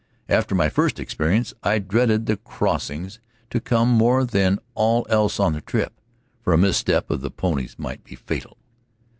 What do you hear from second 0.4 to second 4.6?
my first experience, I dreaded the crossings to come more than